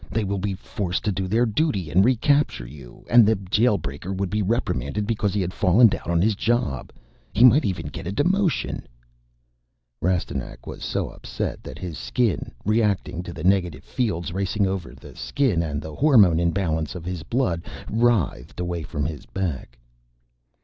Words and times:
They 0.09 0.23
will 0.23 0.39
be 0.39 0.55
forced 0.55 1.03
to 1.05 1.11
do 1.11 1.27
their 1.27 1.45
duty 1.45 1.91
and 1.91 2.03
recapture 2.03 2.65
you. 2.65 3.05
And 3.07 3.23
the 3.23 3.35
Jail 3.35 3.77
breaker 3.77 4.11
would 4.11 4.31
be 4.31 4.41
reprimanded 4.41 5.05
because 5.05 5.31
he 5.35 5.41
had 5.41 5.53
fallen 5.53 5.85
down 5.89 6.09
on 6.09 6.23
his 6.23 6.33
job. 6.33 6.91
He 7.31 7.43
might 7.45 7.65
even 7.65 7.85
get 7.85 8.07
a 8.07 8.11
demotion." 8.11 8.85
Rastignac 10.01 10.65
was 10.65 10.83
so 10.83 11.09
upset 11.09 11.61
that 11.61 11.77
his 11.77 11.99
Skin, 11.99 12.51
reacting 12.65 13.21
to 13.21 13.31
the 13.31 13.43
negative 13.43 13.83
fields 13.83 14.33
racing 14.33 14.65
over 14.65 14.95
the 14.95 15.15
Skin 15.15 15.61
and 15.61 15.79
the 15.83 15.93
hormone 15.93 16.39
imbalance 16.39 16.95
of 16.95 17.05
his 17.05 17.21
blood, 17.21 17.61
writhed 17.87 18.59
away 18.59 18.81
from 18.81 19.05
his 19.05 19.27
back. 19.27 19.77